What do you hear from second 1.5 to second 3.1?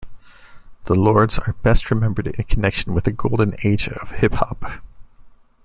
best remembered in connection with